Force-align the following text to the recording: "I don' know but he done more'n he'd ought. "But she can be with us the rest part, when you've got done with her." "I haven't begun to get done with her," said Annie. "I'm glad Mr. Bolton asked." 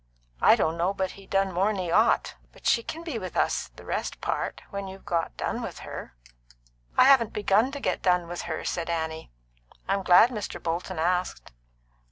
"I 0.41 0.55
don' 0.55 0.77
know 0.77 0.95
but 0.95 1.11
he 1.11 1.27
done 1.27 1.51
more'n 1.53 1.75
he'd 1.75 1.91
ought. 1.91 2.33
"But 2.53 2.65
she 2.65 2.81
can 2.81 3.03
be 3.03 3.19
with 3.19 3.37
us 3.37 3.67
the 3.75 3.85
rest 3.85 4.19
part, 4.19 4.63
when 4.71 4.87
you've 4.87 5.05
got 5.05 5.37
done 5.37 5.61
with 5.61 5.77
her." 5.85 6.15
"I 6.97 7.03
haven't 7.03 7.33
begun 7.33 7.71
to 7.71 7.79
get 7.79 8.01
done 8.01 8.27
with 8.27 8.41
her," 8.49 8.65
said 8.65 8.89
Annie. 8.89 9.29
"I'm 9.87 10.01
glad 10.01 10.31
Mr. 10.31 10.59
Bolton 10.59 10.97
asked." 10.97 11.51